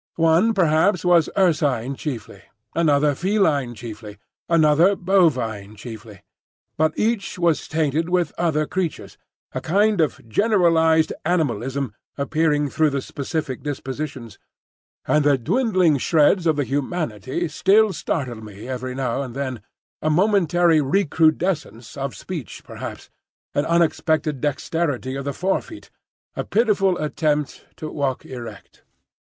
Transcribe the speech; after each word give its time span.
One 0.15 0.55
perhaps 0.55 1.05
was 1.05 1.29
ursine 1.37 1.93
chiefly, 1.93 2.41
another 2.73 3.13
feline 3.13 3.75
chiefly, 3.75 4.17
another 4.49 4.95
bovine 4.95 5.75
chiefly; 5.75 6.23
but 6.75 6.91
each 6.97 7.37
was 7.37 7.67
tainted 7.67 8.09
with 8.09 8.33
other 8.35 8.65
creatures,—a 8.65 9.61
kind 9.61 10.01
of 10.01 10.19
generalised 10.27 11.13
animalism 11.23 11.93
appearing 12.17 12.71
through 12.71 12.89
the 12.89 12.99
specific 13.03 13.61
dispositions. 13.61 14.39
And 15.05 15.23
the 15.23 15.37
dwindling 15.37 15.99
shreds 15.99 16.47
of 16.47 16.55
the 16.55 16.63
humanity 16.63 17.47
still 17.47 17.93
startled 17.93 18.43
me 18.43 18.67
every 18.67 18.95
now 18.95 19.21
and 19.21 19.35
then,—a 19.35 20.09
momentary 20.09 20.81
recrudescence 20.81 21.95
of 21.95 22.15
speech 22.15 22.63
perhaps, 22.63 23.11
an 23.53 23.67
unexpected 23.67 24.41
dexterity 24.41 25.15
of 25.15 25.25
the 25.25 25.31
fore 25.33 25.61
feet, 25.61 25.91
a 26.35 26.43
pitiful 26.43 26.97
attempt 26.97 27.67
to 27.75 27.91
walk 27.91 28.25
erect. 28.25 28.83